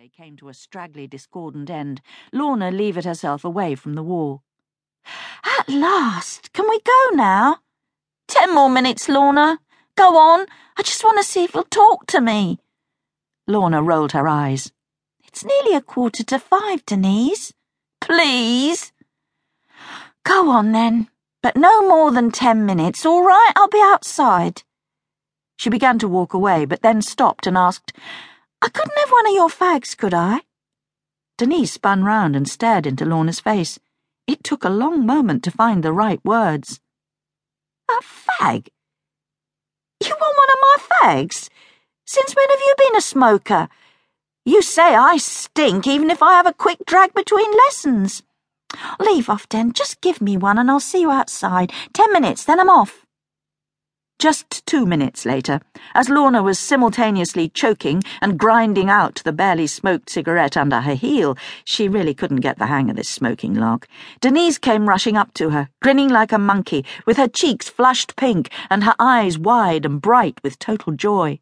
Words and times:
holiday 0.00 0.12
came 0.16 0.34
to 0.34 0.48
a 0.48 0.54
straggly, 0.54 1.06
discordant 1.06 1.68
end, 1.68 2.00
Lorna 2.32 2.70
levered 2.70 3.04
herself 3.04 3.44
away 3.44 3.74
from 3.74 3.92
the 3.94 4.02
wall. 4.02 4.42
At 5.58 5.68
last! 5.68 6.54
Can 6.54 6.66
we 6.70 6.80
go 6.80 7.16
now? 7.16 7.58
Ten 8.26 8.54
more 8.54 8.70
minutes, 8.70 9.10
Lorna. 9.10 9.58
Go 9.96 10.16
on. 10.16 10.46
I 10.78 10.82
just 10.82 11.04
want 11.04 11.18
to 11.18 11.24
see 11.24 11.44
if 11.44 11.52
you'll 11.52 11.64
talk 11.64 12.06
to 12.06 12.20
me. 12.22 12.58
Lorna 13.46 13.82
rolled 13.82 14.12
her 14.12 14.26
eyes. 14.26 14.72
It's 15.22 15.44
nearly 15.44 15.76
a 15.76 15.82
quarter 15.82 16.24
to 16.24 16.38
five, 16.38 16.86
Denise. 16.86 17.52
Please. 18.00 18.92
Go 20.24 20.48
on 20.48 20.72
then, 20.72 21.08
but 21.42 21.56
no 21.56 21.86
more 21.86 22.10
than 22.10 22.30
ten 22.30 22.64
minutes, 22.64 23.04
all 23.04 23.22
right? 23.22 23.52
I'll 23.54 23.68
be 23.68 23.82
outside. 23.84 24.62
She 25.56 25.68
began 25.68 25.98
to 25.98 26.08
walk 26.08 26.32
away, 26.32 26.64
but 26.64 26.80
then 26.80 27.02
stopped 27.02 27.46
and 27.46 27.58
asked, 27.58 27.92
I 28.62 28.68
couldn't 28.68 28.98
have 28.98 29.10
one 29.10 29.26
of 29.26 29.34
your 29.34 29.48
fags, 29.48 29.96
could 29.96 30.12
I? 30.12 30.42
Denise 31.38 31.72
spun 31.72 32.04
round 32.04 32.36
and 32.36 32.48
stared 32.48 32.86
into 32.86 33.06
Lorna's 33.06 33.40
face. 33.40 33.78
It 34.26 34.44
took 34.44 34.64
a 34.64 34.68
long 34.68 35.06
moment 35.06 35.42
to 35.44 35.50
find 35.50 35.82
the 35.82 35.92
right 35.92 36.22
words. 36.24 36.80
A 37.88 38.02
fag? 38.02 38.68
You 40.02 40.14
want 40.20 40.36
one 40.36 40.50
of 40.52 40.60
my 40.60 40.76
fags? 40.90 41.48
Since 42.06 42.34
when 42.36 42.48
have 42.50 42.60
you 42.60 42.74
been 42.76 42.96
a 42.96 43.00
smoker? 43.00 43.68
You 44.44 44.62
say 44.62 44.94
I 44.94 45.16
stink 45.16 45.86
even 45.86 46.10
if 46.10 46.22
I 46.22 46.32
have 46.32 46.46
a 46.46 46.52
quick 46.52 46.78
drag 46.86 47.14
between 47.14 47.50
lessons. 47.66 48.22
Leave 48.98 49.28
off, 49.28 49.48
Den. 49.48 49.72
Just 49.72 50.00
give 50.00 50.20
me 50.20 50.36
one 50.36 50.58
and 50.58 50.70
I'll 50.70 50.80
see 50.80 51.00
you 51.00 51.10
outside. 51.10 51.72
Ten 51.92 52.12
minutes, 52.12 52.44
then 52.44 52.60
I'm 52.60 52.70
off. 52.70 53.06
Just 54.20 54.66
two 54.66 54.84
minutes 54.84 55.24
later, 55.24 55.62
as 55.94 56.10
Lorna 56.10 56.42
was 56.42 56.58
simultaneously 56.58 57.48
choking 57.48 58.02
and 58.20 58.38
grinding 58.38 58.90
out 58.90 59.22
the 59.24 59.32
barely 59.32 59.66
smoked 59.66 60.10
cigarette 60.10 60.58
under 60.58 60.82
her 60.82 60.92
heel, 60.92 61.38
she 61.64 61.88
really 61.88 62.12
couldn't 62.12 62.42
get 62.42 62.58
the 62.58 62.66
hang 62.66 62.90
of 62.90 62.96
this 62.96 63.08
smoking 63.08 63.54
lark. 63.54 63.88
Denise 64.20 64.58
came 64.58 64.90
rushing 64.90 65.16
up 65.16 65.32
to 65.32 65.48
her, 65.48 65.70
grinning 65.80 66.10
like 66.10 66.32
a 66.32 66.38
monkey, 66.38 66.84
with 67.06 67.16
her 67.16 67.28
cheeks 67.28 67.70
flushed 67.70 68.14
pink 68.16 68.50
and 68.68 68.84
her 68.84 68.94
eyes 68.98 69.38
wide 69.38 69.86
and 69.86 70.02
bright 70.02 70.38
with 70.42 70.58
total 70.58 70.92
joy. 70.92 71.40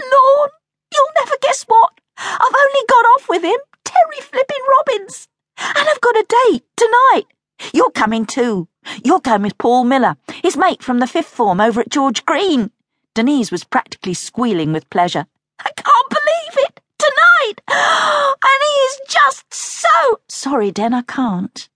Lorne, 0.00 0.50
you'll 0.94 1.12
never 1.20 1.36
guess 1.42 1.64
what. 1.64 2.00
I've 2.16 2.40
only 2.40 2.86
got 2.88 3.04
off 3.04 3.28
with 3.28 3.42
him, 3.44 3.60
Terry 3.84 4.22
Flippin 4.22 4.62
Robbins, 4.78 5.28
and 5.58 5.86
I've 5.86 6.00
got 6.00 6.16
a 6.16 6.24
date 6.48 6.64
tonight. 6.78 7.26
You're 7.72 7.90
coming 7.90 8.26
too. 8.26 8.68
You're 9.04 9.20
going 9.20 9.42
with 9.42 9.58
Paul 9.58 9.84
Miller, 9.84 10.16
his 10.42 10.56
mate 10.56 10.82
from 10.82 10.98
the 10.98 11.06
fifth 11.06 11.28
form 11.28 11.60
over 11.60 11.80
at 11.80 11.90
George 11.90 12.24
Green. 12.24 12.70
Denise 13.14 13.50
was 13.50 13.64
practically 13.64 14.14
squealing 14.14 14.72
with 14.72 14.90
pleasure. 14.90 15.26
I 15.58 15.70
can't 15.76 16.10
believe 16.10 16.68
it! 16.68 16.80
Tonight! 16.98 17.62
And 18.42 18.60
he 18.62 18.72
is 18.88 19.00
just 19.08 19.52
so. 19.52 20.20
Sorry, 20.28 20.70
Den, 20.70 20.94
I 20.94 21.02
can't. 21.02 21.68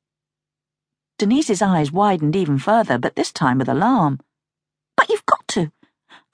Denise's 1.18 1.62
eyes 1.62 1.92
widened 1.92 2.36
even 2.36 2.58
further, 2.58 2.98
but 2.98 3.16
this 3.16 3.32
time 3.32 3.58
with 3.58 3.68
alarm. 3.68 4.20
But 4.96 5.08
you've 5.08 5.26
got 5.26 5.46
to. 5.48 5.72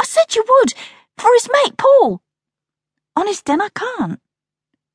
I 0.00 0.04
said 0.04 0.34
you 0.34 0.44
would, 0.46 0.74
for 1.16 1.30
his 1.34 1.48
mate, 1.52 1.76
Paul. 1.76 2.22
Honest, 3.16 3.44
Den, 3.44 3.60
I 3.60 3.68
can't. 3.74 4.20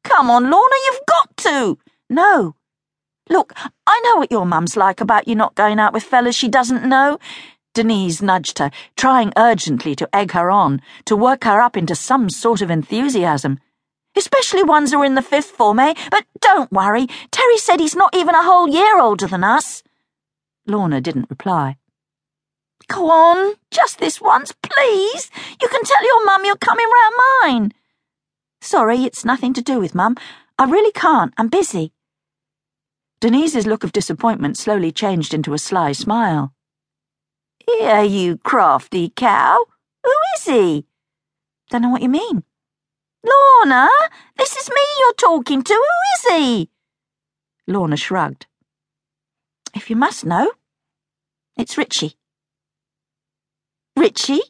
Come 0.03 0.29
on, 0.29 0.49
Lorna, 0.49 0.75
you've 0.85 1.05
got 1.07 1.37
to. 1.37 1.77
No. 2.09 2.55
Look, 3.29 3.53
I 3.87 4.01
know 4.03 4.17
what 4.17 4.31
your 4.31 4.45
mum's 4.45 4.75
like 4.75 4.99
about 4.99 5.27
you 5.27 5.35
not 5.35 5.55
going 5.55 5.79
out 5.79 5.93
with 5.93 6.03
fellas 6.03 6.35
she 6.35 6.49
doesn't 6.49 6.85
know. 6.85 7.19
Denise 7.73 8.21
nudged 8.21 8.59
her, 8.59 8.71
trying 8.97 9.31
urgently 9.37 9.95
to 9.95 10.13
egg 10.13 10.31
her 10.31 10.51
on, 10.51 10.81
to 11.05 11.15
work 11.15 11.45
her 11.45 11.61
up 11.61 11.77
into 11.77 11.95
some 11.95 12.29
sort 12.29 12.61
of 12.61 12.69
enthusiasm. 12.69 13.59
Especially 14.15 14.63
ones 14.63 14.91
who 14.91 15.01
are 15.01 15.05
in 15.05 15.15
the 15.15 15.21
fifth 15.21 15.51
form, 15.51 15.79
eh? 15.79 15.93
But 16.09 16.25
don't 16.41 16.71
worry. 16.71 17.07
Terry 17.31 17.57
said 17.57 17.79
he's 17.79 17.95
not 17.95 18.13
even 18.13 18.35
a 18.35 18.43
whole 18.43 18.67
year 18.67 18.99
older 18.99 19.27
than 19.27 19.43
us. 19.43 19.83
Lorna 20.67 20.99
didn't 20.99 21.29
reply. 21.29 21.77
Go 22.87 23.09
on, 23.09 23.55
just 23.69 23.99
this 23.99 24.19
once, 24.19 24.51
please. 24.51 25.29
You 25.61 25.69
can 25.69 25.83
tell 25.83 26.03
your 26.03 26.25
mum 26.25 26.43
you're 26.43 26.57
coming 26.57 26.87
round 26.87 27.15
mine. 27.41 27.73
Sorry, 28.59 29.05
it's 29.05 29.23
nothing 29.23 29.53
to 29.53 29.61
do 29.61 29.79
with 29.79 29.95
mum. 29.95 30.17
I 30.59 30.65
really 30.65 30.91
can't. 30.91 31.33
I'm 31.37 31.47
busy. 31.47 31.93
Denise's 33.21 33.67
look 33.67 33.83
of 33.83 33.91
disappointment 33.91 34.57
slowly 34.57 34.91
changed 34.91 35.31
into 35.31 35.53
a 35.53 35.59
sly 35.59 35.91
smile. 35.91 36.55
Here, 37.67 38.01
you 38.01 38.37
crafty 38.39 39.13
cow. 39.15 39.63
Who 40.03 40.11
is 40.35 40.45
he? 40.45 40.87
Don't 41.69 41.83
know 41.83 41.89
what 41.89 42.01
you 42.01 42.09
mean. 42.09 42.43
Lorna, 43.23 43.87
this 44.37 44.55
is 44.55 44.69
me 44.69 44.81
you're 44.99 45.13
talking 45.13 45.61
to. 45.61 45.73
Who 45.73 46.31
is 46.31 46.35
he? 46.35 46.69
Lorna 47.67 47.95
shrugged. 47.95 48.47
If 49.75 49.91
you 49.91 49.95
must 49.95 50.25
know, 50.25 50.53
it's 51.55 51.77
Richie. 51.77 52.17
Richie? 53.95 54.41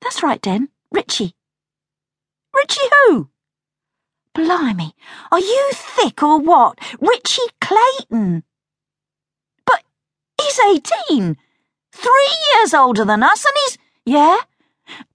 That's 0.00 0.22
right, 0.22 0.40
Den. 0.40 0.68
Richie. 0.92 1.34
Richie 2.54 2.88
who? 3.08 3.29
Blimey, 4.34 4.94
are 5.32 5.40
you 5.40 5.70
thick 5.72 6.22
or 6.22 6.38
what? 6.38 6.78
Richie 7.00 7.42
Clayton. 7.60 8.44
But 9.66 9.82
he's 10.40 10.58
eighteen. 10.60 11.36
Three 11.92 12.36
years 12.54 12.72
older 12.72 13.04
than 13.04 13.22
us, 13.22 13.44
and 13.44 13.54
he's. 13.64 13.78
Yeah? 14.06 14.36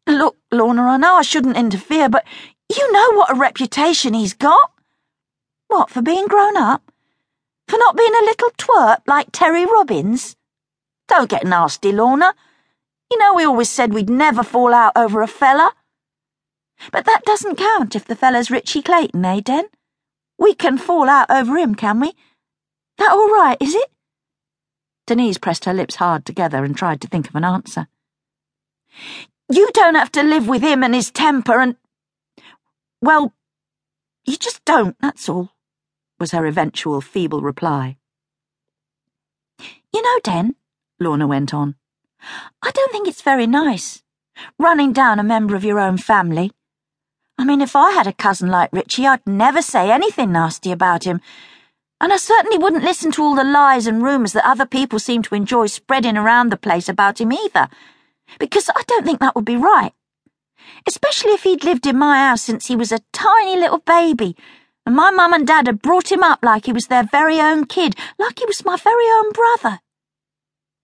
Look, 0.07 0.37
Lorna, 0.51 0.83
I 0.83 0.97
know 0.97 1.15
I 1.15 1.21
shouldn't 1.21 1.57
interfere, 1.57 2.09
but 2.09 2.25
you 2.69 2.91
know 2.91 3.13
what 3.13 3.31
a 3.31 3.39
reputation 3.39 4.13
he's 4.13 4.33
got. 4.33 4.71
What, 5.67 5.89
for 5.89 6.01
being 6.01 6.27
grown 6.27 6.57
up? 6.57 6.91
For 7.67 7.77
not 7.77 7.97
being 7.97 8.13
a 8.13 8.25
little 8.25 8.49
twerp 8.57 8.99
like 9.07 9.31
Terry 9.31 9.65
Robbins? 9.65 10.35
Don't 11.07 11.29
get 11.29 11.45
nasty, 11.45 11.91
Lorna. 11.91 12.33
You 13.11 13.17
know 13.17 13.33
we 13.33 13.45
always 13.45 13.69
said 13.69 13.93
we'd 13.93 14.09
never 14.09 14.43
fall 14.43 14.73
out 14.73 14.93
over 14.95 15.21
a 15.21 15.27
fella. 15.27 15.73
But 16.91 17.05
that 17.05 17.23
doesn't 17.25 17.57
count 17.57 17.95
if 17.95 18.05
the 18.05 18.15
fella's 18.15 18.51
Richie 18.51 18.81
Clayton, 18.81 19.23
eh, 19.25 19.39
Den? 19.39 19.65
We 20.37 20.53
can 20.53 20.77
fall 20.77 21.09
out 21.09 21.29
over 21.29 21.57
him, 21.57 21.75
can 21.75 21.99
we? 21.99 22.13
That 22.97 23.11
all 23.11 23.29
right, 23.29 23.57
is 23.59 23.73
it? 23.73 23.91
Denise 25.07 25.37
pressed 25.37 25.65
her 25.65 25.73
lips 25.73 25.95
hard 25.95 26.25
together 26.25 26.63
and 26.63 26.75
tried 26.75 27.01
to 27.01 27.07
think 27.07 27.29
of 27.29 27.35
an 27.35 27.43
answer. 27.43 27.87
You 29.51 29.69
don't 29.73 29.95
have 29.95 30.11
to 30.13 30.23
live 30.23 30.47
with 30.47 30.61
him 30.61 30.83
and 30.83 30.95
his 30.95 31.11
temper 31.11 31.59
and. 31.59 31.75
Well, 33.01 33.33
you 34.25 34.37
just 34.37 34.65
don't, 34.65 34.95
that's 34.99 35.29
all, 35.29 35.51
was 36.19 36.31
her 36.31 36.45
eventual 36.45 37.01
feeble 37.01 37.41
reply. 37.41 37.97
You 39.93 40.01
know, 40.01 40.19
Den, 40.23 40.55
Lorna 40.99 41.27
went 41.27 41.53
on, 41.53 41.75
I 42.61 42.71
don't 42.71 42.91
think 42.91 43.07
it's 43.07 43.21
very 43.21 43.45
nice, 43.45 44.01
running 44.57 44.93
down 44.93 45.19
a 45.19 45.23
member 45.23 45.55
of 45.55 45.63
your 45.63 45.79
own 45.79 45.97
family. 45.97 46.51
I 47.37 47.43
mean, 47.43 47.61
if 47.61 47.75
I 47.75 47.91
had 47.91 48.07
a 48.07 48.13
cousin 48.13 48.49
like 48.49 48.71
Richie, 48.71 49.05
I'd 49.05 49.25
never 49.25 49.61
say 49.61 49.91
anything 49.91 50.31
nasty 50.31 50.71
about 50.71 51.03
him. 51.03 51.19
And 51.99 52.13
I 52.13 52.17
certainly 52.17 52.57
wouldn't 52.57 52.83
listen 52.83 53.11
to 53.13 53.23
all 53.23 53.35
the 53.35 53.43
lies 53.43 53.87
and 53.87 54.03
rumours 54.03 54.33
that 54.33 54.47
other 54.47 54.65
people 54.65 54.99
seem 54.99 55.21
to 55.23 55.35
enjoy 55.35 55.67
spreading 55.67 56.17
around 56.17 56.49
the 56.49 56.57
place 56.57 56.89
about 56.89 57.19
him 57.19 57.31
either. 57.31 57.67
Because 58.39 58.69
I 58.69 58.83
don't 58.87 59.05
think 59.05 59.19
that 59.19 59.35
would 59.35 59.45
be 59.45 59.55
right. 59.55 59.93
Especially 60.87 61.31
if 61.31 61.43
he'd 61.43 61.63
lived 61.63 61.85
in 61.85 61.97
my 61.97 62.17
house 62.17 62.41
since 62.41 62.67
he 62.67 62.75
was 62.75 62.91
a 62.91 63.01
tiny 63.13 63.55
little 63.55 63.79
baby, 63.79 64.35
and 64.85 64.95
my 64.95 65.11
mum 65.11 65.33
and 65.33 65.47
dad 65.47 65.67
had 65.67 65.81
brought 65.81 66.11
him 66.11 66.23
up 66.23 66.39
like 66.43 66.65
he 66.65 66.73
was 66.73 66.87
their 66.87 67.03
very 67.03 67.39
own 67.39 67.65
kid, 67.65 67.95
like 68.17 68.39
he 68.39 68.45
was 68.45 68.65
my 68.65 68.77
very 68.77 69.05
own 69.05 69.31
brother. 69.31 69.79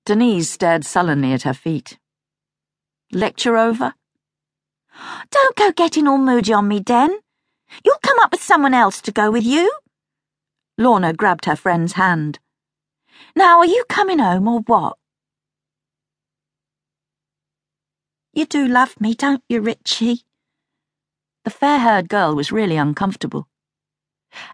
Denise 0.06 0.50
stared 0.50 0.86
sullenly 0.86 1.34
at 1.34 1.44
her 1.44 1.54
feet. 1.54 2.00
Lecture 3.12 3.58
over? 3.58 3.94
Don't 5.30 5.56
go 5.56 5.72
getting 5.72 6.08
all 6.08 6.18
moody 6.18 6.54
on 6.54 6.68
me, 6.68 6.80
Den. 6.80 7.18
You'll 7.86 7.98
come 8.04 8.20
up 8.20 8.32
with 8.32 8.44
someone 8.44 8.74
else 8.74 9.02
to 9.02 9.12
go 9.12 9.32
with 9.32 9.46
you. 9.46 9.72
Lorna 10.78 11.14
grabbed 11.14 11.46
her 11.46 11.56
friend's 11.56 11.94
hand. 11.94 12.40
Now, 13.36 13.60
are 13.60 13.66
you 13.66 13.86
coming 13.88 14.20
home 14.20 14.48
or 14.48 14.62
what? 14.62 14.98
You 18.34 18.46
do 18.46 18.68
love 18.68 19.00
me, 19.00 19.14
don't 19.14 19.44
you, 19.50 19.62
Richie? 19.62 20.22
The 21.44 21.50
fair 21.50 21.80
haired 21.80 22.10
girl 22.10 22.36
was 22.36 22.52
really 22.52 22.78
uncomfortable. 22.78 23.48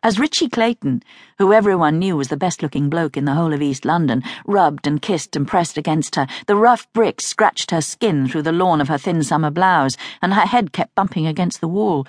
As 0.04 0.20
Richie 0.20 0.50
Clayton, 0.50 1.04
who 1.38 1.54
everyone 1.54 2.00
knew 2.00 2.18
was 2.18 2.30
the 2.30 2.38
best 2.38 2.64
looking 2.64 2.90
bloke 2.90 3.18
in 3.18 3.26
the 3.26 3.34
whole 3.34 3.54
of 3.54 3.62
East 3.62 3.86
London, 3.86 4.24
rubbed 4.46 4.88
and 4.88 5.02
kissed 5.02 5.36
and 5.36 5.48
pressed 5.48 5.78
against 5.78 6.16
her, 6.16 6.28
the 6.46 6.56
rough 6.56 6.92
bricks 6.94 7.26
scratched 7.26 7.72
her 7.72 7.82
skin 7.82 8.28
through 8.28 8.44
the 8.44 8.52
lawn 8.52 8.82
of 8.82 8.88
her 8.88 8.98
thin 8.98 9.24
summer 9.24 9.52
blouse, 9.52 9.98
and 10.22 10.34
her 10.34 10.46
head 10.46 10.72
kept 10.72 10.96
bumping 10.96 11.28
against 11.28 11.62
the 11.62 11.68
wall. 11.68 12.08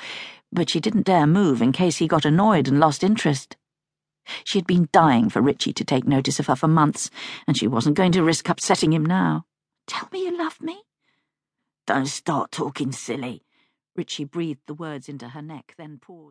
But 0.53 0.71
she 0.71 0.81
didn't 0.81 1.07
dare 1.07 1.27
move 1.27 1.61
in 1.61 1.73
case 1.73 1.97
he 1.99 2.09
got 2.09 2.25
annoyed 2.25 2.69
and 2.69 2.81
lost 2.81 3.05
interest. 3.05 3.57
She 4.45 4.59
had 4.59 4.67
been 4.67 4.89
dying 4.93 5.31
for 5.31 5.41
Richie 5.41 5.73
to 5.73 5.85
take 5.85 6.07
notice 6.07 6.39
of 6.39 6.47
her 6.47 6.57
for 6.57 6.69
months, 6.69 7.11
and 7.47 7.57
she 7.57 7.67
wasn't 7.67 7.97
going 7.97 8.13
to 8.13 8.23
risk 8.23 8.49
upsetting 8.49 8.93
him 8.93 9.05
now. 9.05 9.47
Tell 9.87 10.09
me 10.13 10.25
you 10.25 10.37
love 10.37 10.61
me? 10.61 10.83
Don't 11.87 12.07
start 12.07 12.53
talking 12.53 12.93
silly. 12.93 13.43
Richie 13.97 14.25
breathed 14.25 14.61
the 14.67 14.75
words 14.75 15.09
into 15.09 15.31
her 15.31 15.43
neck, 15.43 15.75
then 15.79 15.99
paused. 15.99 16.27